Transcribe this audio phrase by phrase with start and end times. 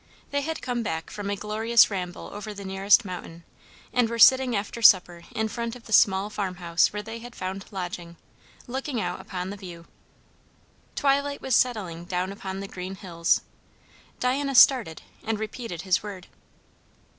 [0.31, 3.43] They had come back from a glorious ramble over the nearest mountain,
[3.93, 7.35] and were sitting after supper in front of the small farm house where they had
[7.35, 8.17] found lodging,
[8.65, 9.85] looking out upon the view.
[10.95, 13.41] Twilight was settling down upon the green hills.
[14.19, 16.25] Diana started and repeated his word.